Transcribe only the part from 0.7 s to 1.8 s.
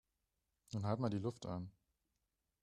Nun halt mal die Luft an